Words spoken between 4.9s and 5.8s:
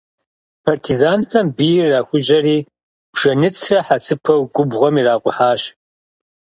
иракъухьащ.